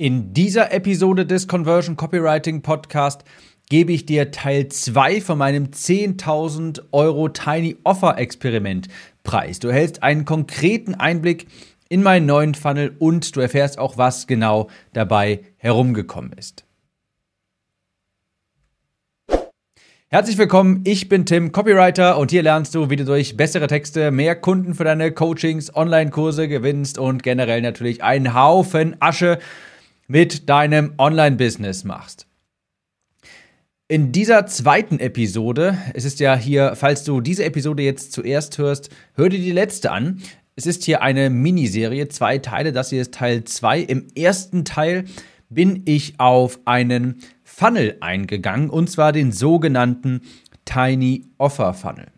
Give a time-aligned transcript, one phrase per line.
[0.00, 3.22] In dieser Episode des Conversion Copywriting Podcast
[3.68, 8.88] gebe ich dir Teil 2 von meinem 10.000 Euro Tiny Offer Experiment
[9.24, 9.58] preis.
[9.58, 11.48] Du erhältst einen konkreten Einblick
[11.90, 16.64] in meinen neuen Funnel und du erfährst auch, was genau dabei herumgekommen ist.
[20.08, 24.10] Herzlich willkommen, ich bin Tim, Copywriter und hier lernst du, wie du durch bessere Texte
[24.12, 29.38] mehr Kunden für deine Coachings, Online-Kurse gewinnst und generell natürlich einen Haufen Asche
[30.10, 32.26] mit deinem Online-Business machst.
[33.86, 38.90] In dieser zweiten Episode, es ist ja hier, falls du diese Episode jetzt zuerst hörst,
[39.14, 40.20] hör dir die letzte an.
[40.56, 43.82] Es ist hier eine Miniserie, zwei Teile, das hier ist Teil 2.
[43.82, 45.04] Im ersten Teil
[45.48, 50.22] bin ich auf einen Funnel eingegangen, und zwar den sogenannten
[50.64, 52.08] Tiny Offer Funnel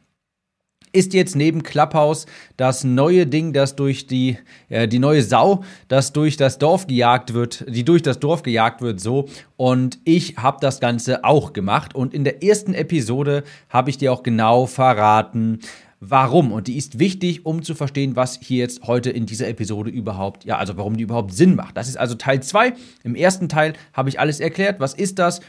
[0.92, 4.38] ist jetzt neben Clubhouse das neue Ding, das durch die,
[4.68, 8.82] äh, die neue Sau, das durch das Dorf gejagt wird, die durch das Dorf gejagt
[8.82, 9.26] wird, so.
[9.56, 11.94] Und ich habe das Ganze auch gemacht.
[11.94, 15.60] Und in der ersten Episode habe ich dir auch genau verraten,
[16.00, 16.52] warum.
[16.52, 20.44] Und die ist wichtig, um zu verstehen, was hier jetzt heute in dieser Episode überhaupt,
[20.44, 21.76] ja, also warum die überhaupt Sinn macht.
[21.76, 22.74] Das ist also Teil 2.
[23.04, 24.80] Im ersten Teil habe ich alles erklärt.
[24.80, 25.40] Was ist das?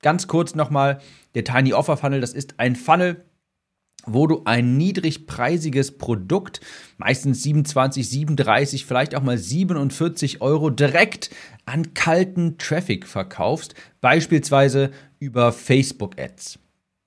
[0.00, 1.00] Ganz kurz nochmal,
[1.34, 3.24] der Tiny Offer Funnel, das ist ein Funnel,
[4.12, 6.60] wo du ein niedrigpreisiges Produkt,
[6.96, 11.30] meistens 27, 37, vielleicht auch mal 47 Euro direkt
[11.66, 16.58] an kalten Traffic verkaufst, beispielsweise über Facebook Ads.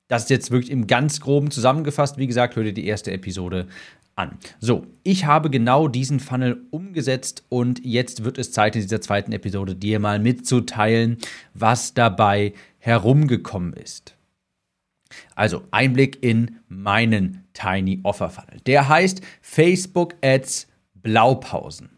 [0.08, 2.18] Das ist jetzt wirklich im ganz groben zusammengefasst.
[2.18, 3.68] Wie gesagt, hör dir die erste Episode
[4.16, 4.38] an.
[4.60, 9.32] So, ich habe genau diesen Funnel umgesetzt und jetzt wird es Zeit in dieser zweiten
[9.32, 11.18] Episode dir mal mitzuteilen,
[11.54, 14.16] was dabei herumgekommen ist.
[15.36, 18.60] Also Einblick in meinen Tiny Offer Funnel.
[18.66, 21.98] Der heißt Facebook Ads Blaupausen.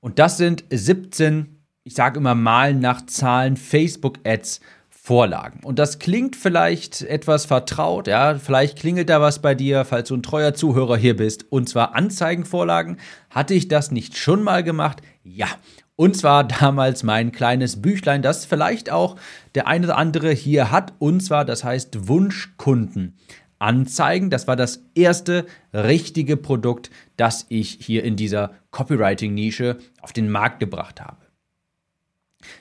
[0.00, 5.60] Und das sind 17, ich sage immer mal nach Zahlen, Facebook Ads Vorlagen.
[5.62, 10.16] Und das klingt vielleicht etwas vertraut, ja, vielleicht klingelt da was bei dir, falls du
[10.16, 11.46] ein treuer Zuhörer hier bist.
[11.48, 12.96] Und zwar Anzeigenvorlagen.
[13.30, 15.02] Hatte ich das nicht schon mal gemacht?
[15.22, 15.46] Ja.
[15.96, 19.16] Und zwar damals mein kleines Büchlein, das vielleicht auch
[19.54, 20.92] der eine oder andere hier hat.
[20.98, 23.16] Und zwar, das heißt Wunschkunden.
[23.58, 24.30] Anzeigen.
[24.30, 30.60] Das war das erste richtige Produkt, das ich hier in dieser Copywriting-Nische auf den Markt
[30.60, 31.16] gebracht habe.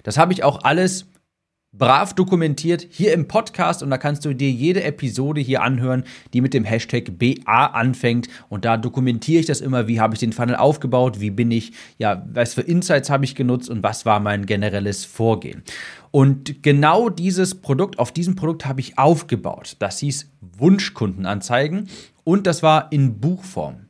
[0.04, 1.08] Das habe ich auch alles
[1.78, 6.04] brav dokumentiert hier im Podcast und da kannst du dir jede Episode hier anhören,
[6.34, 10.20] die mit dem Hashtag BA anfängt und da dokumentiere ich das immer, wie habe ich
[10.20, 14.06] den Funnel aufgebaut, wie bin ich, ja, was für Insights habe ich genutzt und was
[14.06, 15.64] war mein generelles Vorgehen.
[16.12, 19.76] Und genau dieses Produkt, auf diesem Produkt habe ich aufgebaut.
[19.80, 21.90] Das hieß Wunschkundenanzeigen
[22.24, 23.90] und das war in Buchform.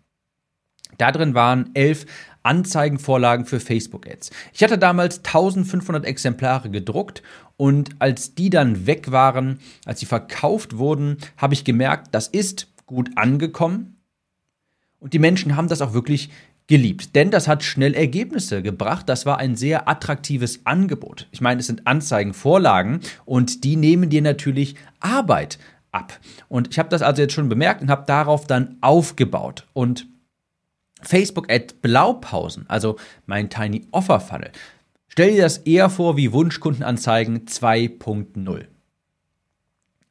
[0.98, 2.06] Da drin waren elf
[2.46, 4.32] Anzeigenvorlagen für Facebook-Ads.
[4.54, 7.24] Ich hatte damals 1500 Exemplare gedruckt
[7.58, 12.68] und als die dann weg waren, als sie verkauft wurden, habe ich gemerkt, das ist
[12.86, 13.98] gut angekommen
[15.00, 16.30] und die Menschen haben das auch wirklich
[16.68, 19.08] geliebt, denn das hat schnell Ergebnisse gebracht.
[19.08, 21.28] Das war ein sehr attraktives Angebot.
[21.32, 25.60] Ich meine, es sind Anzeigenvorlagen und die nehmen dir natürlich Arbeit
[25.92, 26.20] ab.
[26.50, 30.08] Und ich habe das also jetzt schon bemerkt und habe darauf dann aufgebaut und
[31.08, 34.52] Facebook Ad Blaupausen, also mein Tiny Offer Funnel.
[35.08, 38.66] Stell dir das eher vor wie Wunschkundenanzeigen 2.0.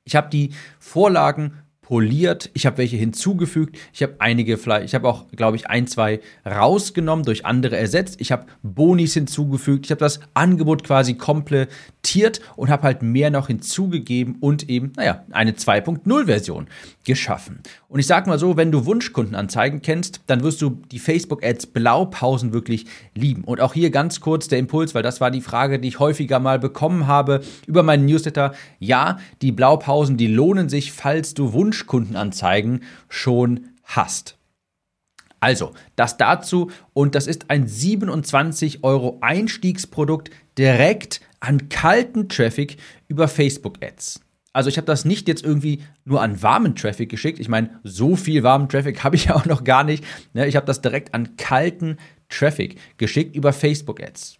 [0.04, 2.50] Ich habe die Vorlagen poliert.
[2.54, 3.76] Ich habe welche hinzugefügt.
[3.92, 8.20] Ich habe einige, vielleicht, ich habe auch, glaube ich, ein, zwei rausgenommen, durch andere ersetzt.
[8.20, 9.84] Ich habe Bonis hinzugefügt.
[9.84, 15.24] Ich habe das Angebot quasi komplettiert und habe halt mehr noch hinzugegeben und eben, naja,
[15.30, 16.68] eine 2.0-Version
[17.04, 17.60] geschaffen.
[17.88, 22.54] Und ich sage mal so, wenn du Wunschkundenanzeigen kennst, dann wirst du die Facebook-Ads Blaupausen
[22.54, 23.44] wirklich lieben.
[23.44, 26.40] Und auch hier ganz kurz der Impuls, weil das war die Frage, die ich häufiger
[26.40, 28.54] mal bekommen habe über meinen Newsletter.
[28.78, 34.38] Ja, die Blaupausen, die lohnen sich, falls du Wunsch Wunschkundenanzeigen schon hast.
[35.40, 42.78] Also, das dazu und das ist ein 27 Euro Einstiegsprodukt direkt an kalten Traffic
[43.08, 44.20] über Facebook Ads.
[44.54, 47.40] Also ich habe das nicht jetzt irgendwie nur an warmen Traffic geschickt.
[47.40, 50.04] Ich meine, so viel warmen Traffic habe ich ja auch noch gar nicht.
[50.32, 54.38] Ne, ich habe das direkt an kalten Traffic geschickt über Facebook Ads.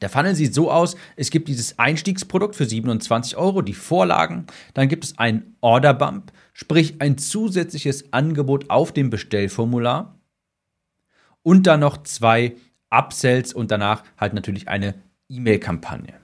[0.00, 4.88] Der Funnel sieht so aus, es gibt dieses Einstiegsprodukt für 27 Euro, die Vorlagen, dann
[4.88, 10.18] gibt es einen Order Bump, sprich ein zusätzliches Angebot auf dem Bestellformular
[11.42, 12.56] und dann noch zwei
[12.90, 14.94] Upsells und danach halt natürlich eine
[15.28, 16.14] E-Mail-Kampagne.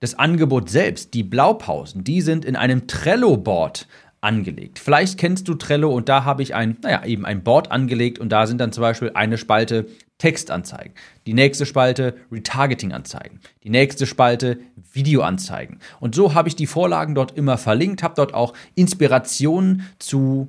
[0.00, 3.88] Das Angebot selbst, die Blaupausen, die sind in einem Trello-Board
[4.24, 4.78] angelegt.
[4.78, 8.30] Vielleicht kennst du Trello und da habe ich ein, naja, eben ein Board angelegt und
[8.30, 9.86] da sind dann zum Beispiel eine Spalte
[10.18, 10.94] Textanzeigen,
[11.26, 14.58] die nächste Spalte Retargeting-Anzeigen, die nächste Spalte
[14.92, 15.80] Videoanzeigen.
[16.00, 20.48] Und so habe ich die Vorlagen dort immer verlinkt, habe dort auch Inspirationen zu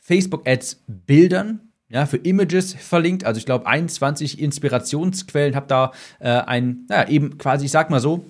[0.00, 3.24] Facebook-Ads Bildern ja, für Images verlinkt.
[3.24, 8.00] Also ich glaube 21 Inspirationsquellen, habe da äh, ein, naja, eben quasi, ich sag mal
[8.00, 8.26] so,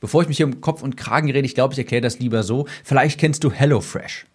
[0.00, 2.42] bevor ich mich hier um Kopf und Kragen rede, ich glaube, ich erkläre das lieber
[2.42, 2.66] so.
[2.82, 4.26] Vielleicht kennst du HelloFresh.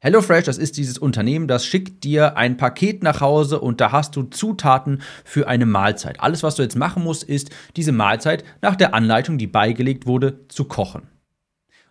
[0.00, 4.16] HelloFresh, das ist dieses Unternehmen, das schickt dir ein Paket nach Hause und da hast
[4.16, 6.20] du Zutaten für eine Mahlzeit.
[6.20, 10.46] Alles, was du jetzt machen musst, ist, diese Mahlzeit nach der Anleitung, die beigelegt wurde,
[10.48, 11.13] zu kochen.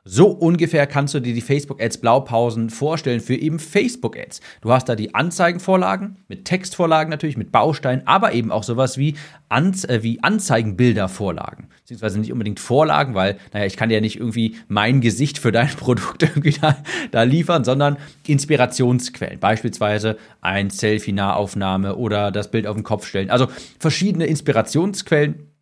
[0.05, 4.41] So ungefähr kannst du dir die Facebook-Ads Blaupausen vorstellen für eben Facebook-Ads.
[4.59, 9.15] Du hast da die Anzeigenvorlagen mit Textvorlagen natürlich, mit Bausteinen, aber eben auch sowas wie,
[9.47, 11.69] Anz äh, wie Anzeigenbildervorlagen.
[11.79, 15.69] Beziehungsweise nicht unbedingt Vorlagen, weil, naja, ich kann ja nicht irgendwie mein Gesicht für dein
[15.77, 16.75] Produkt irgendwie da,
[17.11, 17.95] da liefern, sondern
[18.27, 19.39] Inspirationsquellen.
[19.39, 23.29] Beispielsweise ein Selfie-Nahaufnahme oder das Bild auf den Kopf stellen.
[23.29, 23.47] Also
[23.79, 25.52] verschiedene Inspirationsquellen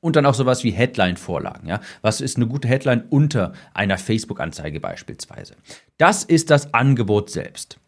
[0.00, 1.68] und dann auch sowas wie Headline-Vorlagen.
[1.68, 1.80] Ja?
[2.02, 5.54] Was ist eine gute Headline unter einer Facebook-Anzeige beispielsweise?
[5.98, 7.78] Das ist das Angebot selbst.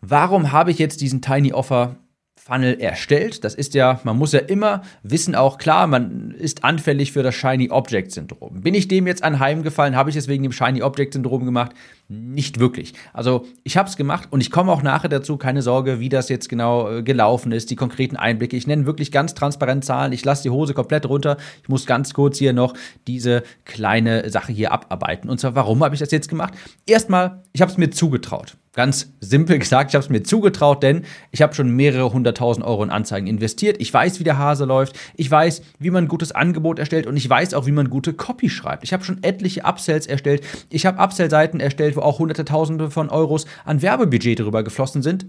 [0.00, 1.96] Warum habe ich jetzt diesen Tiny Offer
[2.44, 3.42] Funnel erstellt.
[3.42, 7.34] Das ist ja, man muss ja immer wissen, auch klar, man ist anfällig für das
[7.34, 8.60] Shiny Object Syndrom.
[8.60, 9.96] Bin ich dem jetzt anheimgefallen?
[9.96, 11.72] Habe ich es wegen dem Shiny Object Syndrom gemacht?
[12.08, 12.92] Nicht wirklich.
[13.14, 16.28] Also ich habe es gemacht und ich komme auch nachher dazu, keine Sorge, wie das
[16.28, 18.56] jetzt genau äh, gelaufen ist, die konkreten Einblicke.
[18.56, 20.12] Ich nenne wirklich ganz transparent Zahlen.
[20.12, 21.38] Ich lasse die Hose komplett runter.
[21.62, 22.74] Ich muss ganz kurz hier noch
[23.06, 25.30] diese kleine Sache hier abarbeiten.
[25.30, 26.52] Und zwar, warum habe ich das jetzt gemacht?
[26.84, 28.58] Erstmal, ich habe es mir zugetraut.
[28.74, 32.82] Ganz simpel gesagt, ich habe es mir zugetraut, denn ich habe schon mehrere hunderttausend Euro
[32.82, 33.76] in Anzeigen investiert.
[33.78, 34.98] Ich weiß, wie der Hase läuft.
[35.14, 38.14] Ich weiß, wie man ein gutes Angebot erstellt und ich weiß auch, wie man gute
[38.14, 38.82] Copy schreibt.
[38.82, 40.42] Ich habe schon etliche Upsells erstellt.
[40.70, 45.26] Ich habe Upsell-Seiten erstellt, wo auch hunderte Tausende von Euros an Werbebudget darüber geflossen sind.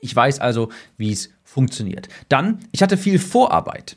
[0.00, 2.08] Ich weiß also, wie es funktioniert.
[2.28, 3.96] Dann, ich hatte viel Vorarbeit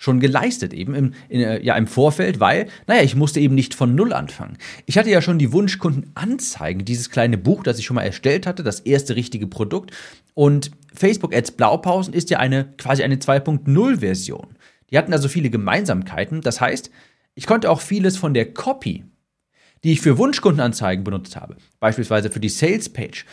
[0.00, 3.74] schon geleistet, eben im, in, äh, ja, im Vorfeld, weil, naja, ich musste eben nicht
[3.74, 4.56] von Null anfangen.
[4.86, 8.46] Ich hatte ja schon die Wunschkunden anzeigen, dieses kleine Buch, das ich schon mal erstellt
[8.46, 9.92] hatte, das erste richtige Produkt.
[10.32, 14.56] Und Facebook Ads Blaupausen ist ja eine quasi eine 2.0-Version.
[14.90, 16.40] Die hatten also viele Gemeinsamkeiten.
[16.40, 16.90] Das heißt,
[17.34, 19.04] ich konnte auch vieles von der Copy,
[19.84, 23.24] die ich für Wunschkundenanzeigen benutzt habe, beispielsweise für die Sales Page,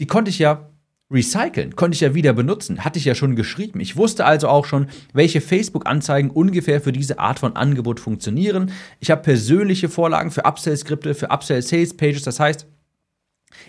[0.00, 0.68] die konnte ich ja
[1.12, 3.80] recyceln, konnte ich ja wieder benutzen, hatte ich ja schon geschrieben.
[3.80, 8.72] Ich wusste also auch schon, welche Facebook-Anzeigen ungefähr für diese Art von Angebot funktionieren.
[8.98, 12.22] Ich habe persönliche Vorlagen für Upsell-Skripte, für Upsell-Sales-Pages.
[12.22, 12.66] Das heißt,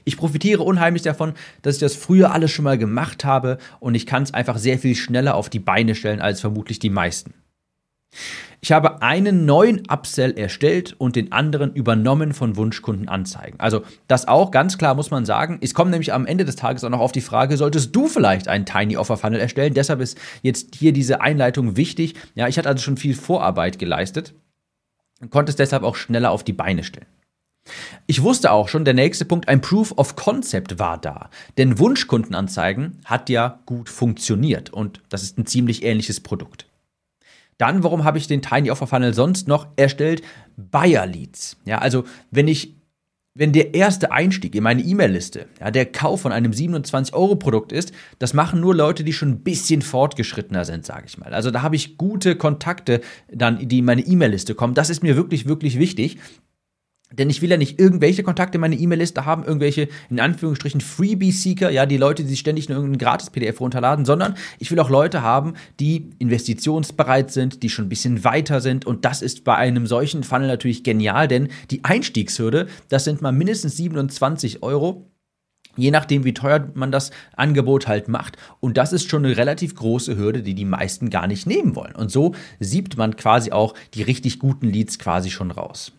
[0.05, 4.05] ich profitiere unheimlich davon, dass ich das früher alles schon mal gemacht habe und ich
[4.05, 7.33] kann es einfach sehr viel schneller auf die Beine stellen als vermutlich die meisten.
[8.61, 13.59] Ich habe einen neuen Upsell erstellt und den anderen übernommen von Wunschkunden anzeigen.
[13.59, 15.59] Also das auch ganz klar muss man sagen.
[15.61, 18.47] Es kommt nämlich am Ende des Tages auch noch auf die Frage, solltest du vielleicht
[18.47, 19.73] einen Tiny Offer Funnel erstellen?
[19.73, 22.15] Deshalb ist jetzt hier diese Einleitung wichtig.
[22.35, 24.33] Ja, ich hatte also schon viel Vorarbeit geleistet
[25.19, 27.07] und konnte es deshalb auch schneller auf die Beine stellen.
[28.07, 31.29] Ich wusste auch schon, der nächste Punkt, ein Proof of Concept war da.
[31.57, 36.67] Denn Wunschkundenanzeigen hat ja gut funktioniert und das ist ein ziemlich ähnliches Produkt.
[37.57, 40.21] Dann, warum habe ich den Tiny Offer Funnel sonst noch erstellt?
[40.57, 41.57] Buyer Leads.
[41.65, 42.75] Ja, also wenn ich
[43.35, 48.35] wenn der erste Einstieg in meine E-Mail-Liste, ja, der Kauf von einem 27-Euro-Produkt ist, das
[48.35, 51.33] machen nur Leute, die schon ein bisschen fortgeschrittener sind, sage ich mal.
[51.33, 54.75] Also da habe ich gute Kontakte dann, die in meine E-Mail-Liste kommen.
[54.75, 56.19] Das ist mir wirklich, wirklich wichtig.
[57.17, 61.69] Denn ich will ja nicht irgendwelche Kontakte in meine E-Mail-Liste haben, irgendwelche, in Anführungsstrichen, Freebie-Seeker,
[61.69, 65.21] ja, die Leute, die sich ständig nur irgendein Gratis-PDF runterladen, sondern ich will auch Leute
[65.21, 68.85] haben, die investitionsbereit sind, die schon ein bisschen weiter sind.
[68.85, 73.31] Und das ist bei einem solchen Funnel natürlich genial, denn die Einstiegshürde, das sind mal
[73.31, 75.09] mindestens 27 Euro.
[75.75, 78.37] Je nachdem, wie teuer man das Angebot halt macht.
[78.59, 81.95] Und das ist schon eine relativ große Hürde, die die meisten gar nicht nehmen wollen.
[81.95, 85.91] Und so siebt man quasi auch die richtig guten Leads quasi schon raus.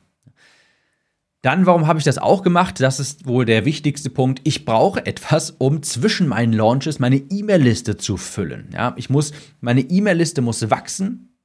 [1.44, 2.80] Dann, warum habe ich das auch gemacht?
[2.80, 4.40] Das ist wohl der wichtigste Punkt.
[4.44, 8.70] Ich brauche etwas, um zwischen meinen Launches meine E-Mail-Liste zu füllen.
[8.72, 11.36] Ja, ich muss, meine E-Mail-Liste muss wachsen.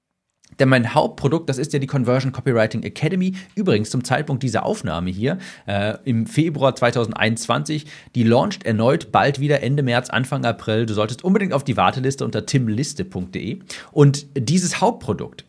[0.58, 3.34] Denn mein Hauptprodukt, das ist ja die Conversion Copywriting Academy.
[3.56, 5.38] Übrigens zum Zeitpunkt dieser Aufnahme hier
[5.68, 7.86] äh, im Februar 2021.
[8.16, 10.86] Die launcht erneut bald wieder Ende März, Anfang April.
[10.86, 13.60] Du solltest unbedingt auf die Warteliste unter timliste.de.
[13.92, 15.44] Und dieses Hauptprodukt,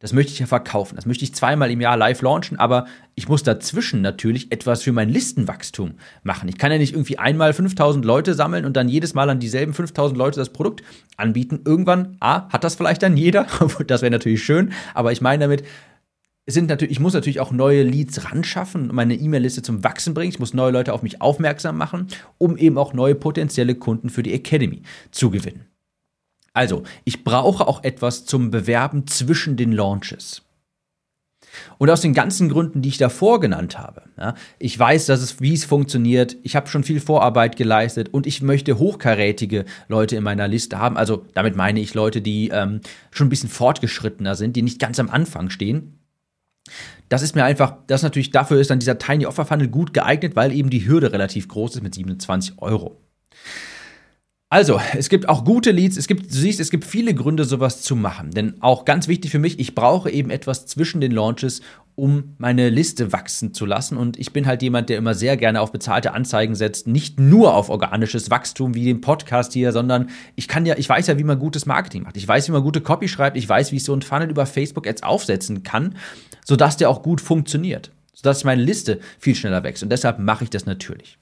[0.00, 0.94] das möchte ich ja verkaufen.
[0.94, 2.86] Das möchte ich zweimal im Jahr live launchen, aber
[3.16, 6.48] ich muss dazwischen natürlich etwas für mein Listenwachstum machen.
[6.48, 9.74] Ich kann ja nicht irgendwie einmal 5000 Leute sammeln und dann jedes Mal an dieselben
[9.74, 10.84] 5000 Leute das Produkt
[11.16, 11.62] anbieten.
[11.64, 13.46] Irgendwann, A, hat das vielleicht dann jeder.
[13.86, 15.64] das wäre natürlich schön, aber ich meine damit,
[16.46, 20.30] sind natürlich, ich muss natürlich auch neue Leads ranschaffen, meine E-Mail-Liste zum Wachsen bringen.
[20.30, 22.06] Ich muss neue Leute auf mich aufmerksam machen,
[22.38, 25.67] um eben auch neue potenzielle Kunden für die Academy zu gewinnen.
[26.58, 30.42] Also, ich brauche auch etwas zum Bewerben zwischen den Launches.
[31.78, 35.40] Und aus den ganzen Gründen, die ich davor genannt habe, ja, ich weiß, dass es,
[35.40, 40.24] wie es funktioniert, ich habe schon viel Vorarbeit geleistet und ich möchte hochkarätige Leute in
[40.24, 40.96] meiner Liste haben.
[40.96, 42.80] Also damit meine ich Leute, die ähm,
[43.12, 46.00] schon ein bisschen fortgeschrittener sind, die nicht ganz am Anfang stehen.
[47.08, 50.34] Das ist mir einfach, das natürlich, dafür ist dann dieser Tiny Offer Funnel gut geeignet,
[50.34, 53.00] weil eben die Hürde relativ groß ist mit 27 Euro.
[54.50, 57.82] Also, es gibt auch gute Leads, es gibt, du siehst, es gibt viele Gründe, sowas
[57.82, 58.30] zu machen.
[58.30, 61.60] Denn auch ganz wichtig für mich, ich brauche eben etwas zwischen den Launches,
[61.96, 63.98] um meine Liste wachsen zu lassen.
[63.98, 67.54] Und ich bin halt jemand, der immer sehr gerne auf bezahlte Anzeigen setzt, nicht nur
[67.54, 71.24] auf organisches Wachstum wie den Podcast hier, sondern ich kann ja, ich weiß ja, wie
[71.24, 72.16] man gutes Marketing macht.
[72.16, 74.46] Ich weiß, wie man gute Copy schreibt, ich weiß, wie ich so einen Funnel über
[74.46, 75.96] Facebook Ads aufsetzen kann,
[76.46, 77.90] sodass der auch gut funktioniert.
[78.14, 79.82] Sodass meine Liste viel schneller wächst.
[79.82, 81.18] Und deshalb mache ich das natürlich.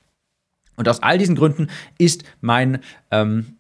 [0.77, 1.69] Und aus all diesen Gründen
[1.99, 2.79] ist mein,
[3.11, 3.57] ähm,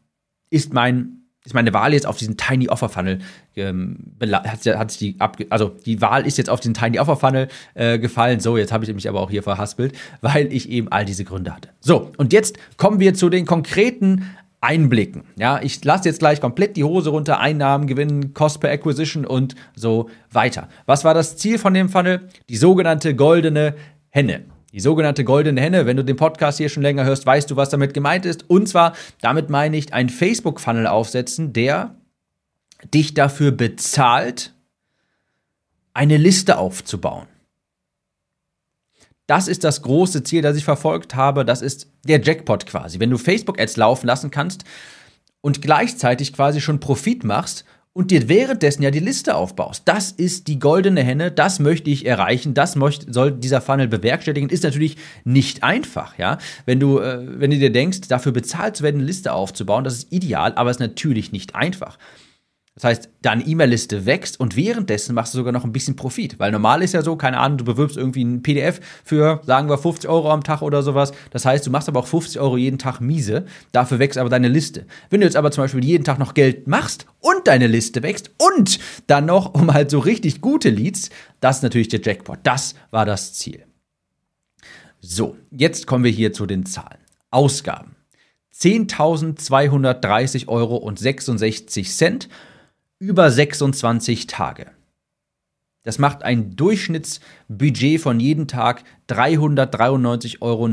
[0.51, 3.21] ist mein ist meine Wahl jetzt auf diesen Tiny Offer Funnel
[3.55, 7.49] ähm, hat, hat die abge also die Wahl ist jetzt auf den Tiny Offer Funnel
[7.75, 8.41] äh, gefallen.
[8.41, 11.55] So, jetzt habe ich mich aber auch hier verhaspelt, weil ich eben all diese Gründe
[11.55, 11.69] hatte.
[11.81, 14.29] So, und jetzt kommen wir zu den konkreten
[14.61, 15.23] Einblicken.
[15.39, 19.55] Ja, ich lasse jetzt gleich komplett die Hose runter, Einnahmen gewinnen, Cost per Acquisition und
[19.77, 20.69] so weiter.
[20.87, 22.29] Was war das Ziel von dem Funnel?
[22.49, 23.77] Die sogenannte goldene
[24.09, 24.45] Henne.
[24.73, 27.71] Die sogenannte goldene Henne, wenn du den Podcast hier schon länger hörst, weißt du, was
[27.71, 28.51] damit gemeint ist.
[28.51, 31.95] Und zwar, damit meine ich einen Facebook-Funnel aufsetzen, der
[32.93, 34.53] dich dafür bezahlt,
[35.95, 37.27] eine Liste aufzubauen.
[39.27, 41.45] Das ist das große Ziel, das ich verfolgt habe.
[41.45, 43.01] Das ist der Jackpot quasi.
[43.01, 44.65] Wenn du Facebook-Ads laufen lassen kannst
[45.41, 47.65] und gleichzeitig quasi schon Profit machst
[47.97, 49.85] und dir währenddessen ja die Liste aufbaust.
[49.87, 54.51] Das ist die goldene Henne, das möchte ich erreichen, das möchte, soll dieser Funnel bewerkstelligen.
[54.51, 56.37] Ist natürlich nicht einfach, ja.
[56.67, 59.95] Wenn du, äh, wenn du dir denkst, dafür bezahlt zu werden, eine Liste aufzubauen, das
[59.95, 61.97] ist ideal, aber ist natürlich nicht einfach.
[62.77, 66.39] Das heißt, deine E-Mail-Liste wächst und währenddessen machst du sogar noch ein bisschen Profit.
[66.39, 69.79] Weil normal ist ja so, keine Ahnung, du bewirbst irgendwie ein PDF für, sagen wir,
[69.79, 71.13] 50 Euro am Tag oder sowas.
[71.31, 74.49] Das heißt, du machst aber auch 50 Euro jeden Tag miese, dafür wächst aber deine
[74.49, 74.85] Liste.
[75.09, 78.31] Wenn du jetzt aber zum Beispiel jeden Tag noch Geld machst und deine Liste wächst
[78.37, 81.09] und dann noch um halt so richtig gute Leads,
[81.41, 82.41] das ist natürlich der Jackpot.
[82.43, 83.65] Das war das Ziel.
[85.01, 86.99] So, jetzt kommen wir hier zu den Zahlen.
[87.31, 87.97] Ausgaben.
[88.55, 92.29] 10.230 Euro und 66 Cent
[92.99, 94.71] über 26 Tage.
[95.83, 100.67] Das macht ein Durchschnittsbudget von jeden Tag 393,49 Euro.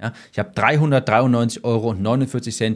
[0.00, 1.94] Ja, ich habe 393,49 Euro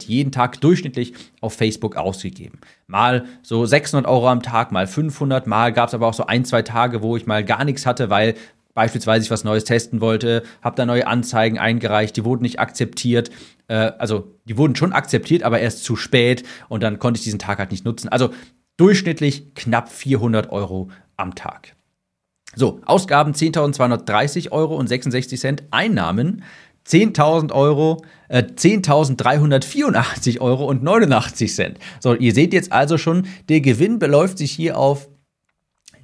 [0.06, 2.60] jeden Tag durchschnittlich auf Facebook ausgegeben.
[2.86, 6.44] Mal so 600 Euro am Tag, mal 500, mal gab es aber auch so ein,
[6.44, 8.34] zwei Tage, wo ich mal gar nichts hatte, weil
[8.74, 13.30] beispielsweise ich was Neues testen wollte, habe da neue Anzeigen eingereicht, die wurden nicht akzeptiert.
[13.68, 17.38] Äh, also die wurden schon akzeptiert, aber erst zu spät und dann konnte ich diesen
[17.38, 18.08] Tag halt nicht nutzen.
[18.08, 18.30] Also
[18.76, 21.74] durchschnittlich knapp 400 Euro am Tag.
[22.56, 26.42] So, Ausgaben 10.230 Euro und 66 Cent, Einnahmen
[26.86, 31.78] 10.000 Euro, äh, 10.384 Euro und 89 Cent.
[31.98, 35.08] So, ihr seht jetzt also schon, der Gewinn beläuft sich hier auf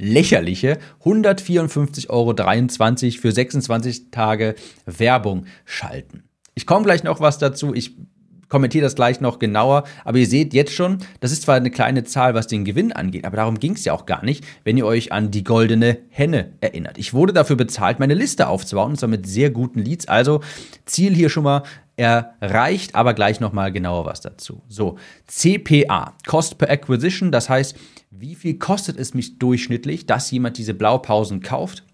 [0.01, 2.35] lächerliche 154,23 Euro
[3.21, 4.55] für 26 Tage
[4.87, 6.25] Werbung schalten.
[6.55, 7.75] Ich komme gleich noch was dazu.
[7.75, 7.95] Ich
[8.51, 9.85] kommentiere das gleich noch genauer.
[10.05, 13.25] Aber ihr seht jetzt schon, das ist zwar eine kleine Zahl, was den Gewinn angeht,
[13.25, 16.53] aber darum ging es ja auch gar nicht, wenn ihr euch an die goldene Henne
[16.61, 16.99] erinnert.
[16.99, 20.09] Ich wurde dafür bezahlt, meine Liste aufzubauen, und zwar mit sehr guten Leads.
[20.09, 20.41] Also
[20.85, 21.63] Ziel hier schon mal
[21.97, 24.63] erreicht, aber gleich nochmal genauer was dazu.
[24.69, 27.77] So, CPA, Cost per Acquisition, das heißt,
[28.11, 31.85] wie viel kostet es mich durchschnittlich, dass jemand diese Blaupausen kauft?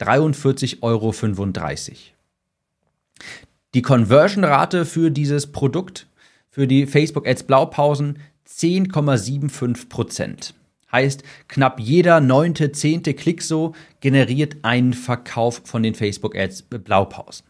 [0.00, 1.12] 43,35 Euro.
[3.74, 6.06] Die Conversion-Rate für dieses Produkt,
[6.50, 10.54] für die Facebook Ads Blaupausen, 10,75 Prozent.
[10.92, 17.46] Heißt, knapp jeder neunte, zehnte Klick so generiert einen Verkauf von den Facebook Ads Blaupausen.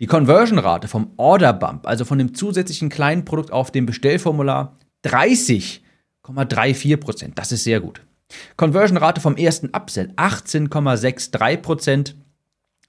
[0.00, 5.83] Die Conversion-Rate vom Order Bump, also von dem zusätzlichen kleinen Produkt auf dem Bestellformular, 30
[6.24, 7.38] 18,34 Prozent.
[7.38, 8.00] Das ist sehr gut.
[8.56, 12.16] Conversion-Rate vom ersten Upsell 18,63 Prozent.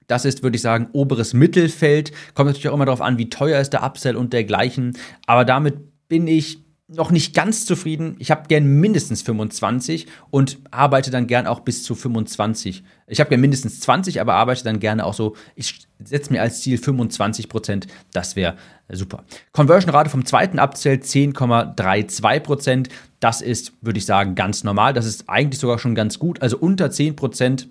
[0.08, 2.12] Das ist, würde ich sagen, oberes Mittelfeld.
[2.36, 4.98] Kommt natürlich auch immer darauf an, wie teuer ist der Upsell und dergleichen.
[5.26, 8.16] Aber damit bin ich noch nicht ganz zufrieden.
[8.20, 12.84] Ich habe gern mindestens 25 und arbeite dann gern auch bis zu 25.
[13.08, 15.36] Ich habe gern mindestens 20, aber arbeite dann gerne auch so.
[15.56, 17.88] Ich setze mir als Ziel 25 Prozent.
[18.14, 18.56] Das wäre
[18.92, 19.24] super.
[19.54, 22.90] Conversion-Rate vom zweiten Upsell 10,32 Prozent.
[23.20, 24.94] Das ist, würde ich sagen, ganz normal.
[24.94, 26.44] Das ist eigentlich sogar schon ganz gut.
[26.44, 27.68] Also unter 10 Prozent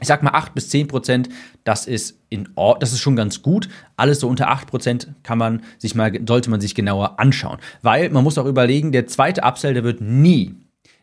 [0.00, 1.28] ich sag mal 8 bis 10 Prozent,
[1.64, 3.68] das ist in Ordnung, das ist schon ganz gut.
[3.96, 7.58] Alles so unter 8 Prozent kann man sich mal, sollte man sich genauer anschauen.
[7.82, 10.54] Weil man muss auch überlegen, der zweite Upsell, der wird nie,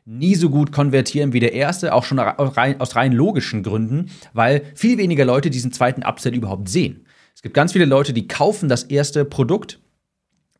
[0.05, 4.63] nie so gut konvertieren wie der erste, auch schon rein, aus rein logischen Gründen, weil
[4.73, 7.05] viel weniger Leute diesen zweiten Upsell überhaupt sehen.
[7.35, 9.79] Es gibt ganz viele Leute, die kaufen das erste Produkt,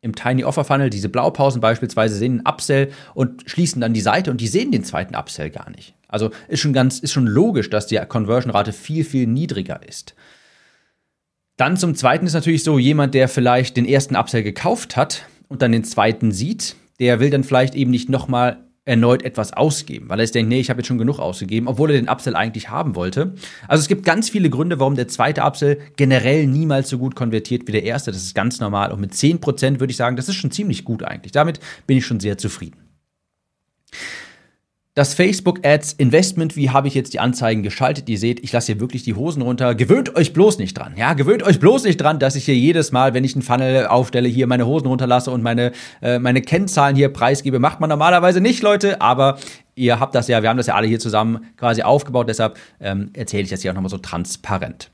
[0.00, 4.30] im Tiny Offer Funnel, diese Blaupausen beispielsweise, sehen einen Upsell und schließen dann die Seite
[4.30, 5.94] und die sehen den zweiten Upsell gar nicht.
[6.08, 10.14] Also ist schon ganz, ist schon logisch, dass die Conversion-Rate viel, viel niedriger ist.
[11.56, 15.60] Dann zum zweiten ist natürlich so, jemand, der vielleicht den ersten Upsell gekauft hat und
[15.60, 20.18] dann den zweiten sieht, der will dann vielleicht eben nicht nochmal erneut etwas ausgeben, weil
[20.18, 22.70] er sich denkt, nee, ich habe jetzt schon genug ausgegeben, obwohl er den Upsell eigentlich
[22.70, 23.34] haben wollte.
[23.68, 27.66] Also es gibt ganz viele Gründe, warum der zweite Upsell generell niemals so gut konvertiert
[27.66, 28.12] wie der erste.
[28.12, 28.90] Das ist ganz normal.
[28.90, 31.32] Und mit 10% würde ich sagen, das ist schon ziemlich gut eigentlich.
[31.32, 32.78] Damit bin ich schon sehr zufrieden.
[34.98, 38.08] Das Facebook Ads Investment, wie habe ich jetzt die Anzeigen geschaltet?
[38.08, 39.76] Ihr seht, ich lasse hier wirklich die Hosen runter.
[39.76, 40.94] Gewöhnt euch bloß nicht dran.
[40.96, 43.86] Ja, gewöhnt euch bloß nicht dran, dass ich hier jedes Mal, wenn ich einen Funnel
[43.86, 45.70] aufstelle, hier meine Hosen runterlasse und meine,
[46.02, 47.60] äh, meine Kennzahlen hier preisgebe.
[47.60, 49.38] Macht man normalerweise nicht, Leute, aber
[49.76, 53.10] ihr habt das ja, wir haben das ja alle hier zusammen quasi aufgebaut, deshalb ähm,
[53.12, 54.90] erzähle ich das hier auch nochmal so transparent.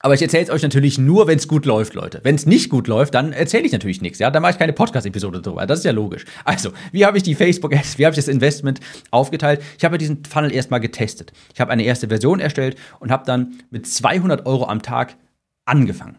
[0.00, 2.20] Aber ich erzähle es euch natürlich nur, wenn es gut läuft, Leute.
[2.22, 4.20] Wenn es nicht gut läuft, dann erzähle ich natürlich nichts.
[4.20, 5.66] Ja, dann mache ich keine Podcast-Episode drüber.
[5.66, 6.24] Das ist ja logisch.
[6.44, 9.60] Also, wie habe ich die Facebook-Ads, wie habe ich das Investment aufgeteilt?
[9.76, 11.32] Ich habe diesen Funnel erstmal getestet.
[11.52, 15.16] Ich habe eine erste Version erstellt und habe dann mit 200 Euro am Tag
[15.64, 16.16] angefangen.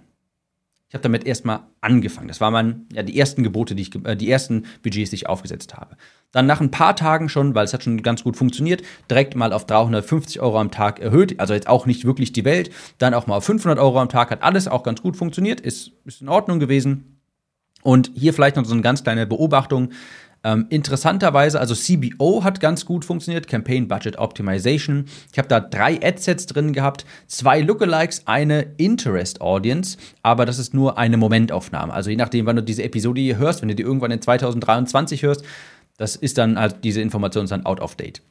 [0.89, 2.29] Ich habe damit erstmal angefangen.
[2.29, 5.29] Das waren mein, ja, die ersten Gebote, die ich, äh, die ersten Budgets, die ich
[5.29, 5.95] aufgesetzt habe.
[6.31, 9.53] Dann nach ein paar Tagen schon, weil es hat schon ganz gut funktioniert, direkt mal
[9.53, 11.39] auf 350 Euro am Tag erhöht.
[11.39, 12.71] Also jetzt auch nicht wirklich die Welt.
[12.97, 15.61] Dann auch mal auf 500 Euro am Tag hat alles auch ganz gut funktioniert.
[15.61, 17.19] Ist, ist in Ordnung gewesen.
[17.83, 19.89] Und hier vielleicht noch so eine ganz kleine Beobachtung.
[20.43, 25.05] Ähm, interessanterweise, also CBO hat ganz gut funktioniert, Campaign Budget Optimization.
[25.31, 30.73] Ich habe da drei Adsets drin gehabt, zwei Lookalikes, eine Interest Audience, aber das ist
[30.73, 31.93] nur eine Momentaufnahme.
[31.93, 35.23] Also je nachdem, wann du diese Episode hier hörst, wenn du die irgendwann in 2023
[35.23, 35.43] hörst,
[35.97, 38.21] das ist dann halt, diese Information ist dann out of date.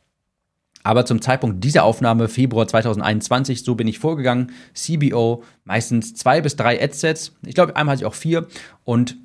[0.84, 4.52] Aber zum Zeitpunkt dieser Aufnahme, Februar 2021, so bin ich vorgegangen.
[4.72, 7.36] CBO, meistens zwei bis drei Adsets.
[7.44, 8.46] Ich glaube, einmal hatte ich auch vier.
[8.84, 9.18] Und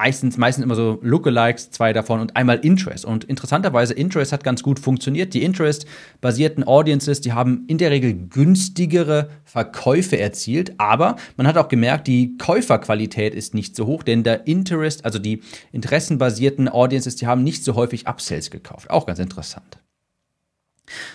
[0.00, 3.04] meistens, meistens immer so Lookalikes, zwei davon und einmal Interest.
[3.04, 5.34] Und interessanterweise, Interest hat ganz gut funktioniert.
[5.34, 11.68] Die Interest-basierten Audiences, die haben in der Regel günstigere Verkäufe erzielt, aber man hat auch
[11.68, 17.26] gemerkt, die Käuferqualität ist nicht so hoch, denn der Interest, also die interessenbasierten Audiences, die
[17.26, 18.88] haben nicht so häufig Upsells gekauft.
[18.88, 19.80] Auch ganz interessant.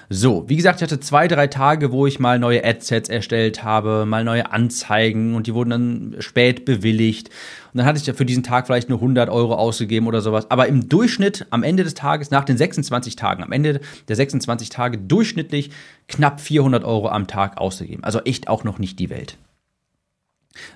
[0.10, 4.06] So, wie gesagt, ich hatte zwei, drei Tage, wo ich mal neue Adsets erstellt habe,
[4.06, 7.30] mal neue Anzeigen und die wurden dann spät bewilligt.
[7.74, 10.50] Und dann hatte ich ja für diesen Tag vielleicht nur 100 Euro ausgegeben oder sowas.
[10.50, 14.70] Aber im Durchschnitt am Ende des Tages, nach den 26 Tagen, am Ende der 26
[14.70, 15.72] Tage durchschnittlich
[16.08, 18.04] knapp 400 Euro am Tag ausgegeben.
[18.04, 19.38] Also echt auch noch nicht die Welt.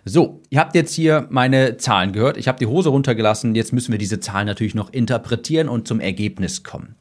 [0.04, 2.38] So, ihr habt jetzt hier meine Zahlen gehört.
[2.38, 3.56] Ich habe die Hose runtergelassen.
[3.56, 6.96] Jetzt müssen wir diese Zahlen natürlich noch interpretieren und zum Ergebnis kommen.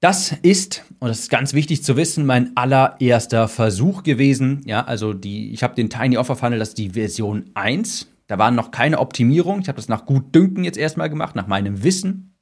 [0.00, 4.62] Das ist, und das ist ganz wichtig zu wissen, mein allererster Versuch gewesen.
[4.64, 8.06] Ja, also die, ich habe den Tiny Offer Funnel, das ist die Version 1.
[8.28, 9.60] Da waren noch keine Optimierung.
[9.60, 12.37] Ich habe das nach gut Dünken jetzt erstmal gemacht, nach meinem Wissen.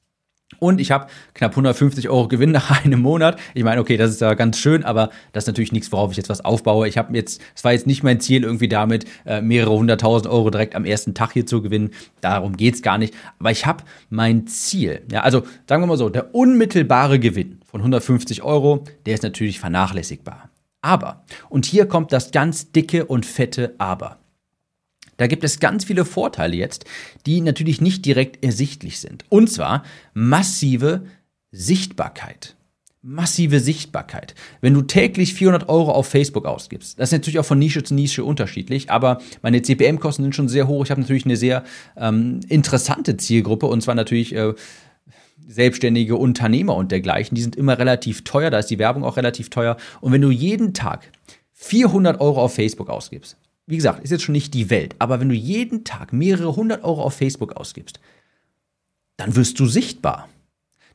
[0.59, 3.39] Und ich habe knapp 150 Euro Gewinn nach einem Monat.
[3.53, 6.17] Ich meine, okay, das ist ja ganz schön, aber das ist natürlich nichts, worauf ich
[6.17, 6.87] jetzt was aufbaue.
[6.87, 10.49] Ich habe jetzt, es war jetzt nicht mein Ziel, irgendwie damit äh, mehrere hunderttausend Euro
[10.49, 11.91] direkt am ersten Tag hier zu gewinnen.
[12.21, 13.13] Darum geht's gar nicht.
[13.39, 15.01] Aber ich habe mein Ziel.
[15.11, 19.59] Ja, also sagen wir mal so, der unmittelbare Gewinn von 150 Euro, der ist natürlich
[19.59, 20.49] vernachlässigbar.
[20.81, 24.19] Aber, und hier kommt das ganz dicke und fette Aber.
[25.17, 26.85] Da gibt es ganz viele Vorteile jetzt,
[27.25, 29.25] die natürlich nicht direkt ersichtlich sind.
[29.29, 31.03] Und zwar massive
[31.51, 32.55] Sichtbarkeit.
[33.01, 34.35] Massive Sichtbarkeit.
[34.59, 37.93] Wenn du täglich 400 Euro auf Facebook ausgibst, das ist natürlich auch von Nische zu
[37.93, 40.83] Nische unterschiedlich, aber meine CPM-Kosten sind schon sehr hoch.
[40.83, 41.63] Ich habe natürlich eine sehr
[41.95, 44.53] ähm, interessante Zielgruppe und zwar natürlich äh,
[45.47, 47.35] selbstständige Unternehmer und dergleichen.
[47.35, 49.77] Die sind immer relativ teuer, da ist die Werbung auch relativ teuer.
[50.01, 51.09] Und wenn du jeden Tag
[51.53, 55.29] 400 Euro auf Facebook ausgibst, wie gesagt, ist jetzt schon nicht die Welt, aber wenn
[55.29, 57.99] du jeden Tag mehrere hundert Euro auf Facebook ausgibst,
[59.17, 60.29] dann wirst du sichtbar.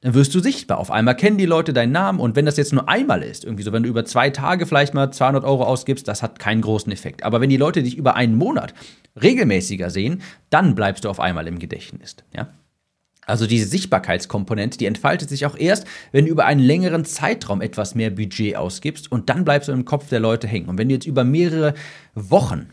[0.01, 0.79] Dann wirst du sichtbar.
[0.79, 3.63] Auf einmal kennen die Leute deinen Namen und wenn das jetzt nur einmal ist, irgendwie
[3.63, 6.91] so, wenn du über zwei Tage vielleicht mal 200 Euro ausgibst, das hat keinen großen
[6.91, 7.23] Effekt.
[7.23, 8.75] Aber wenn die Leute dich über einen Monat
[9.23, 12.17] regelmäßiger sehen, dann bleibst du auf einmal im Gedächtnis.
[12.35, 12.49] Ja?
[13.27, 17.95] Also diese Sichtbarkeitskomponente, die entfaltet sich auch erst, wenn du über einen längeren Zeitraum etwas
[17.95, 20.69] mehr Budget ausgibst und dann bleibst du im Kopf der Leute hängen.
[20.69, 21.75] Und wenn du jetzt über mehrere
[22.15, 22.71] Wochen,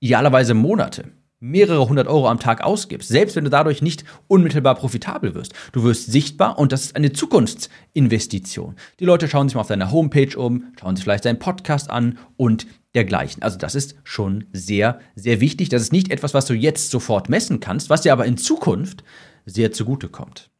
[0.00, 5.34] idealerweise Monate, mehrere hundert Euro am Tag ausgibst, selbst wenn du dadurch nicht unmittelbar profitabel
[5.34, 5.52] wirst.
[5.72, 8.74] Du wirst sichtbar und das ist eine Zukunftsinvestition.
[8.98, 12.18] Die Leute schauen sich mal auf deiner Homepage um, schauen sich vielleicht deinen Podcast an
[12.36, 13.42] und dergleichen.
[13.42, 15.68] Also das ist schon sehr, sehr wichtig.
[15.68, 19.04] Das ist nicht etwas, was du jetzt sofort messen kannst, was dir aber in Zukunft
[19.48, 20.50] sehr zugutekommt.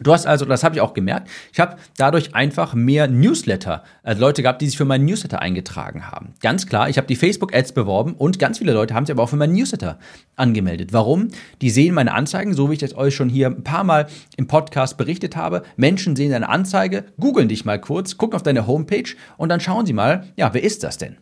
[0.00, 4.20] Du hast also, das habe ich auch gemerkt, ich habe dadurch einfach mehr Newsletter, also
[4.20, 6.34] Leute gehabt, die sich für meinen Newsletter eingetragen haben.
[6.40, 9.28] Ganz klar, ich habe die Facebook-Ads beworben und ganz viele Leute haben sich aber auch
[9.28, 10.00] für meinen Newsletter
[10.34, 10.92] angemeldet.
[10.92, 11.28] Warum?
[11.60, 14.48] Die sehen meine Anzeigen, so wie ich das euch schon hier ein paar Mal im
[14.48, 15.62] Podcast berichtet habe.
[15.76, 19.86] Menschen sehen deine Anzeige, googeln dich mal kurz, gucken auf deine Homepage und dann schauen
[19.86, 21.18] sie mal, ja, wer ist das denn?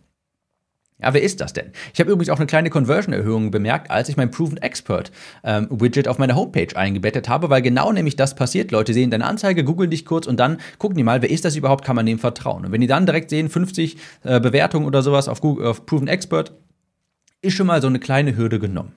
[1.02, 1.72] Ja, wer ist das denn?
[1.92, 5.10] Ich habe übrigens auch eine kleine Conversion-Erhöhung bemerkt, als ich mein Proven Expert
[5.42, 8.70] ähm, Widget auf meiner Homepage eingebettet habe, weil genau nämlich das passiert.
[8.70, 11.56] Leute sehen deine Anzeige, googeln dich kurz und dann gucken die mal, wer ist das
[11.56, 12.64] überhaupt, kann man dem vertrauen.
[12.64, 16.08] Und wenn die dann direkt sehen, 50 äh, Bewertungen oder sowas auf, Google, auf Proven
[16.08, 16.52] Expert,
[17.40, 18.92] ist schon mal so eine kleine Hürde genommen.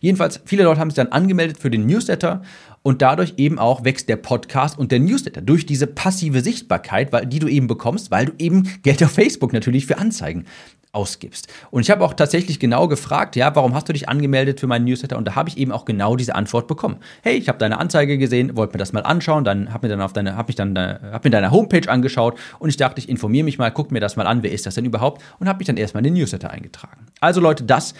[0.00, 2.42] Jedenfalls, viele Leute haben sich dann angemeldet für den Newsletter
[2.88, 7.26] und dadurch eben auch wächst der Podcast und der Newsletter durch diese passive Sichtbarkeit, weil,
[7.26, 10.46] die du eben bekommst, weil du eben Geld auf Facebook natürlich für Anzeigen
[10.92, 11.48] ausgibst.
[11.70, 14.86] Und ich habe auch tatsächlich genau gefragt, ja, warum hast du dich angemeldet für meinen
[14.86, 15.18] Newsletter?
[15.18, 16.96] Und da habe ich eben auch genau diese Antwort bekommen.
[17.20, 20.00] Hey, ich habe deine Anzeige gesehen, wollte mir das mal anschauen, dann habe mir dann
[20.00, 23.10] auf deine, habe mich dann, äh, habe mir deine Homepage angeschaut und ich dachte, ich
[23.10, 25.22] informiere mich mal, guck mir das mal an, wer ist das denn überhaupt?
[25.38, 27.04] Und habe mich dann erstmal in den Newsletter eingetragen.
[27.20, 27.92] Also Leute, das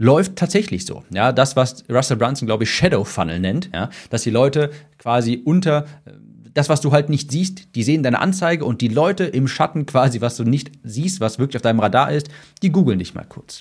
[0.00, 1.04] läuft tatsächlich so.
[1.12, 5.40] Ja, das, was Russell Brunson, glaube ich, Shadow Funnel nennt, ja, dass die Leute quasi
[5.44, 6.12] unter äh,
[6.52, 9.86] das, was du halt nicht siehst, die sehen deine Anzeige und die Leute im Schatten
[9.86, 12.28] quasi, was du nicht siehst, was wirklich auf deinem Radar ist,
[12.62, 13.60] die googeln dich mal kurz.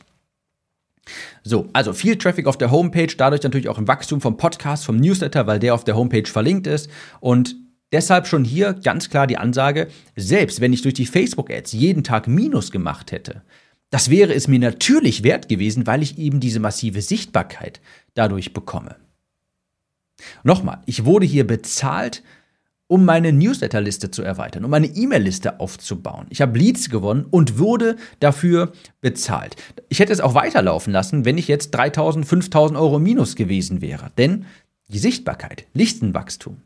[1.44, 4.98] So, also viel Traffic auf der Homepage, dadurch natürlich auch ein Wachstum vom Podcast, vom
[4.98, 7.56] Newsletter, weil der auf der Homepage verlinkt ist und
[7.92, 12.28] Deshalb schon hier ganz klar die Ansage, selbst wenn ich durch die Facebook-Ads jeden Tag
[12.28, 13.42] Minus gemacht hätte,
[13.90, 17.82] das wäre es mir natürlich wert gewesen, weil ich eben diese massive Sichtbarkeit
[18.14, 18.96] dadurch bekomme.
[20.44, 22.24] Nochmal, ich wurde hier bezahlt
[22.90, 26.26] um meine Newsletterliste zu erweitern, um meine E-Mail-Liste aufzubauen.
[26.32, 29.56] Ich habe Leads gewonnen und wurde dafür bezahlt.
[29.90, 34.10] Ich hätte es auch weiterlaufen lassen, wenn ich jetzt 3000, 5000 Euro minus gewesen wäre.
[34.18, 34.46] Denn
[34.88, 36.62] die Sichtbarkeit, Lichtenwachstum.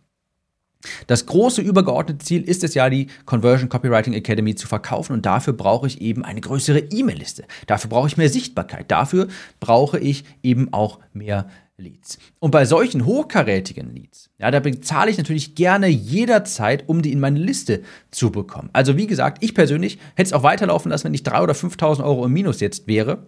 [1.08, 5.54] Das große übergeordnete Ziel ist es ja, die Conversion Copywriting Academy zu verkaufen und dafür
[5.54, 7.46] brauche ich eben eine größere E-Mail-Liste.
[7.68, 8.92] Dafür brauche ich mehr Sichtbarkeit.
[8.92, 9.28] Dafür
[9.60, 12.20] brauche ich eben auch mehr Leads.
[12.40, 17.20] Und bei solchen hochkarätigen Leads, ja, da bezahle ich natürlich gerne jederzeit, um die in
[17.20, 18.70] meine Liste zu bekommen.
[18.74, 22.04] Also wie gesagt, ich persönlich hätte es auch weiterlaufen lassen, wenn ich 3.000 oder 5.000
[22.04, 23.26] Euro im Minus jetzt wäre.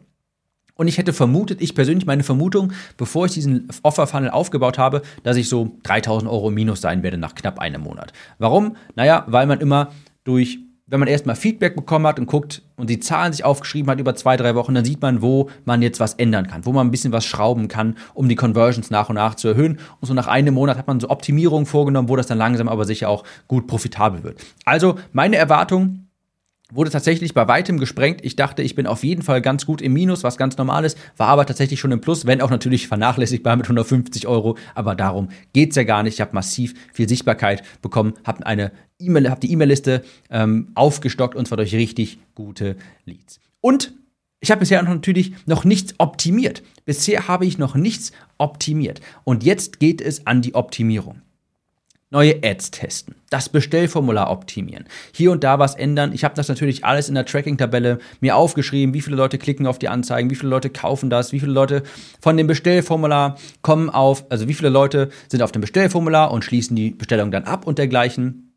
[0.75, 5.37] Und ich hätte vermutet, ich persönlich, meine Vermutung, bevor ich diesen Offer-Funnel aufgebaut habe, dass
[5.37, 8.11] ich so 3000 Euro Minus sein werde nach knapp einem Monat.
[8.39, 8.75] Warum?
[8.95, 9.91] Naja, weil man immer
[10.25, 13.99] durch wenn man erstmal Feedback bekommen hat und guckt und die Zahlen sich aufgeschrieben hat
[13.99, 16.85] über zwei, drei Wochen, dann sieht man, wo man jetzt was ändern kann, wo man
[16.85, 19.79] ein bisschen was schrauben kann, um die Conversions nach und nach zu erhöhen.
[19.99, 22.85] Und so nach einem Monat hat man so Optimierungen vorgenommen, wo das dann langsam aber
[22.85, 24.39] sicher auch gut profitabel wird.
[24.63, 26.04] Also meine Erwartung,
[26.71, 28.23] wurde tatsächlich bei weitem gesprengt.
[28.23, 30.97] Ich dachte, ich bin auf jeden Fall ganz gut im Minus, was ganz normal ist,
[31.17, 34.57] war aber tatsächlich schon im Plus, wenn auch natürlich vernachlässigbar mit 150 Euro.
[34.73, 36.15] Aber darum geht's ja gar nicht.
[36.15, 41.47] Ich habe massiv viel Sichtbarkeit bekommen, habe eine E-Mail, habe die E-Mail-Liste ähm, aufgestockt und
[41.47, 43.39] zwar durch richtig gute Leads.
[43.61, 43.93] Und
[44.39, 46.63] ich habe bisher natürlich noch nichts optimiert.
[46.85, 49.01] Bisher habe ich noch nichts optimiert.
[49.23, 51.21] Und jetzt geht es an die Optimierung
[52.11, 56.13] neue Ads testen, das Bestellformular optimieren, hier und da was ändern.
[56.13, 59.79] Ich habe das natürlich alles in der Tracking-Tabelle mir aufgeschrieben, wie viele Leute klicken auf
[59.79, 61.83] die Anzeigen, wie viele Leute kaufen das, wie viele Leute
[62.21, 66.75] von dem Bestellformular kommen auf, also wie viele Leute sind auf dem Bestellformular und schließen
[66.75, 68.53] die Bestellung dann ab und dergleichen.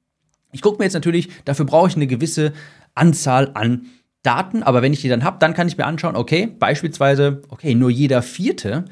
[0.52, 2.52] Ich gucke mir jetzt natürlich, dafür brauche ich eine gewisse
[2.94, 3.86] Anzahl an
[4.22, 7.74] Daten, aber wenn ich die dann habe, dann kann ich mir anschauen, okay, beispielsweise, okay,
[7.74, 8.84] nur jeder vierte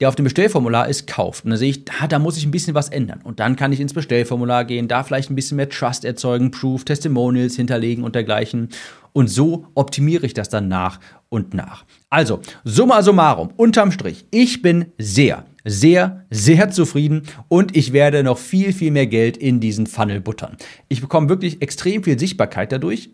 [0.00, 1.44] der auf dem Bestellformular ist, kauft.
[1.44, 3.20] Und dann sehe ich, da, da muss ich ein bisschen was ändern.
[3.24, 6.84] Und dann kann ich ins Bestellformular gehen, da vielleicht ein bisschen mehr Trust erzeugen, Proof,
[6.84, 8.68] Testimonials hinterlegen und dergleichen.
[9.12, 11.84] Und so optimiere ich das dann nach und nach.
[12.10, 18.38] Also, summa summarum, unterm Strich, ich bin sehr, sehr, sehr zufrieden und ich werde noch
[18.38, 20.56] viel, viel mehr Geld in diesen Funnel buttern.
[20.88, 23.10] Ich bekomme wirklich extrem viel Sichtbarkeit dadurch.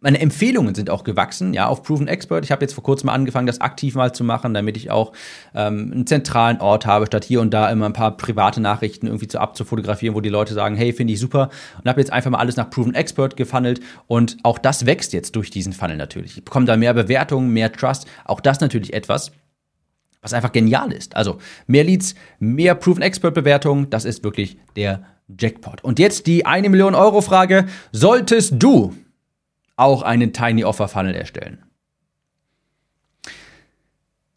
[0.00, 2.44] Meine Empfehlungen sind auch gewachsen, ja, auf Proven Expert.
[2.44, 5.12] Ich habe jetzt vor kurzem angefangen, das aktiv mal zu machen, damit ich auch
[5.54, 9.28] ähm, einen zentralen Ort habe, statt hier und da immer ein paar private Nachrichten irgendwie
[9.28, 11.50] zu abzufotografieren, wo die Leute sagen, hey, finde ich super.
[11.78, 15.36] Und habe jetzt einfach mal alles nach Proven Expert gefunnelt und auch das wächst jetzt
[15.36, 16.38] durch diesen Funnel natürlich.
[16.38, 19.32] Ich bekomme da mehr Bewertungen, mehr Trust, auch das natürlich etwas,
[20.22, 21.14] Was einfach genial ist.
[21.14, 25.04] Also mehr Leads, mehr Proven Expert Bewertungen, das ist wirklich der
[25.38, 25.82] Jackpot.
[25.84, 27.66] Und jetzt die eine Million Euro Frage.
[27.92, 28.94] Solltest du
[29.76, 31.64] auch einen Tiny Offer Funnel erstellen?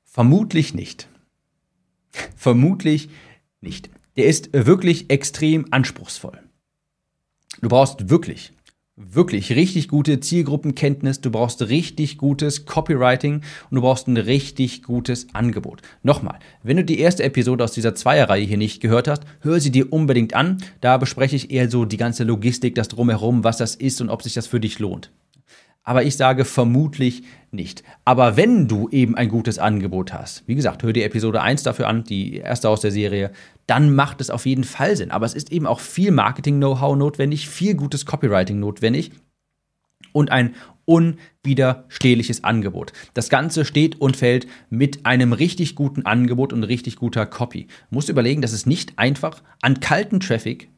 [0.04, 1.08] Vermutlich nicht.
[2.36, 3.10] Vermutlich
[3.62, 3.90] nicht.
[4.18, 6.40] Der ist wirklich extrem anspruchsvoll.
[7.62, 8.54] Du brauchst wirklich
[9.00, 15.28] wirklich richtig gute Zielgruppenkenntnis, du brauchst richtig gutes Copywriting und du brauchst ein richtig gutes
[15.34, 15.82] Angebot.
[16.04, 19.72] Nochmal, wenn du die erste Episode aus dieser Zweierreihe hier nicht gehört hast, hör sie
[19.72, 20.58] dir unbedingt an.
[20.82, 24.22] Da bespreche ich eher so die ganze Logistik, das drumherum, was das ist und ob
[24.22, 25.12] sich das für dich lohnt.
[25.90, 27.82] Aber ich sage vermutlich nicht.
[28.06, 31.88] Aber wenn du eben ein gutes Angebot hast, wie gesagt, hör dir Episode 1 dafür
[31.88, 33.32] an, die erste aus der Serie,
[33.66, 35.10] dann macht es auf jeden Fall Sinn.
[35.10, 39.14] Aber es ist eben auch viel Marketing-Know-how notwendig, viel gutes Copywriting notwendig
[40.12, 40.54] und ein
[40.86, 42.94] unwiderstehliches Angebot.
[43.16, 47.66] Das Ganze steht und fällt mit einem richtig guten Angebot und richtig guter Copy.
[47.66, 50.70] Du musst überlegen, dass es nicht einfach an kalten Traffic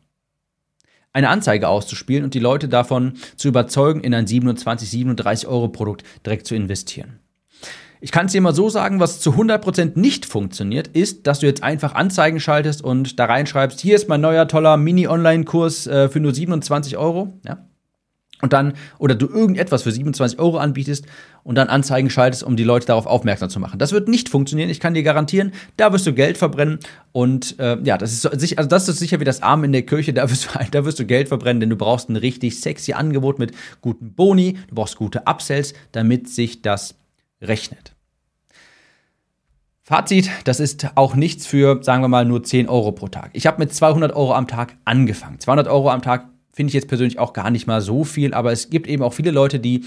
[1.14, 6.04] eine Anzeige auszuspielen und die Leute davon zu überzeugen, in ein 27, 37 Euro Produkt
[6.26, 7.20] direkt zu investieren.
[8.04, 11.46] Ich kann es dir mal so sagen, was zu 100% nicht funktioniert, ist, dass du
[11.46, 16.20] jetzt einfach Anzeigen schaltest und da reinschreibst, hier ist mein neuer toller Mini-Online-Kurs äh, für
[16.20, 17.34] nur 27 Euro.
[17.46, 17.60] Ja?
[18.42, 21.06] und dann, oder du irgendetwas für 27 Euro anbietest
[21.44, 23.80] und dann Anzeigen schaltest, um die Leute darauf aufmerksam zu machen.
[23.80, 26.80] Das wird nicht funktionieren, ich kann dir garantieren, da wirst du Geld verbrennen
[27.12, 30.14] und äh, ja, das ist, also das ist sicher wie das Arm in der Kirche,
[30.14, 33.40] da wirst, du, da wirst du Geld verbrennen, denn du brauchst ein richtig sexy Angebot
[33.40, 36.96] mit guten Boni, du brauchst gute Upsells, damit sich das
[37.42, 37.94] rechnet.
[39.84, 43.32] Fazit, das ist auch nichts für, sagen wir mal, nur 10 Euro pro Tag.
[43.34, 45.40] Ich habe mit 200 Euro am Tag angefangen.
[45.40, 48.52] 200 Euro am Tag finde ich jetzt persönlich auch gar nicht mal so viel, aber
[48.52, 49.84] es gibt eben auch viele Leute, die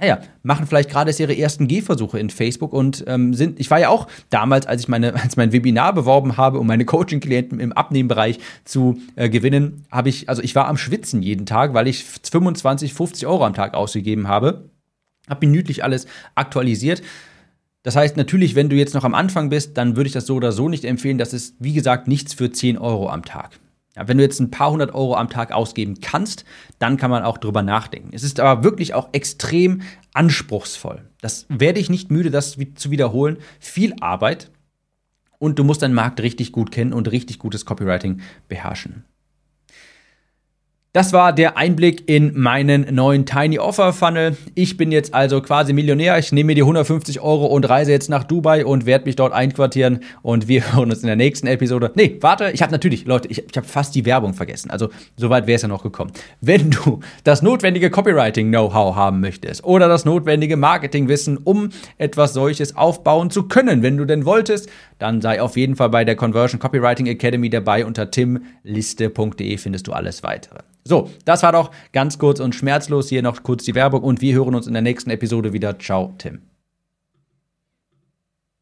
[0.00, 3.80] naja, machen vielleicht gerade erst ihre ersten Gehversuche in Facebook und ähm, sind, ich war
[3.80, 7.72] ja auch damals, als ich meine, als mein Webinar beworben habe, um meine Coaching-Klienten im
[7.72, 12.04] Abnehmbereich zu äh, gewinnen, habe ich, also ich war am Schwitzen jeden Tag, weil ich
[12.04, 14.70] 25, 50 Euro am Tag ausgegeben habe.
[15.28, 17.02] Habe minütlich alles aktualisiert.
[17.82, 20.34] Das heißt, natürlich, wenn du jetzt noch am Anfang bist, dann würde ich das so
[20.34, 21.18] oder so nicht empfehlen.
[21.18, 23.58] Das ist, wie gesagt, nichts für 10 Euro am Tag.
[23.96, 26.44] Ja, wenn du jetzt ein paar hundert Euro am Tag ausgeben kannst,
[26.78, 28.10] dann kann man auch drüber nachdenken.
[28.12, 29.82] Es ist aber wirklich auch extrem
[30.12, 31.08] anspruchsvoll.
[31.20, 33.38] Das werde ich nicht müde, das zu wiederholen.
[33.58, 34.50] Viel Arbeit
[35.38, 39.04] und du musst deinen Markt richtig gut kennen und richtig gutes Copywriting beherrschen.
[40.96, 44.34] Das war der Einblick in meinen neuen Tiny Offer Funnel.
[44.54, 46.16] Ich bin jetzt also quasi Millionär.
[46.16, 49.34] Ich nehme mir die 150 Euro und reise jetzt nach Dubai und werde mich dort
[49.34, 50.00] einquartieren.
[50.22, 51.92] Und wir hören uns in der nächsten Episode.
[51.96, 54.70] Nee, warte, ich habe natürlich, Leute, ich, ich habe fast die Werbung vergessen.
[54.70, 56.12] Also soweit wäre es ja noch gekommen.
[56.40, 63.28] Wenn du das notwendige Copywriting-Know-how haben möchtest oder das notwendige Marketingwissen, um etwas solches aufbauen
[63.28, 67.06] zu können, wenn du denn wolltest, dann sei auf jeden Fall bei der Conversion Copywriting
[67.06, 67.84] Academy dabei.
[67.84, 70.60] Unter timliste.de findest du alles weitere.
[70.84, 74.34] So, das war doch ganz kurz und schmerzlos hier noch kurz die Werbung und wir
[74.34, 75.78] hören uns in der nächsten Episode wieder.
[75.78, 76.55] Ciao, Tim.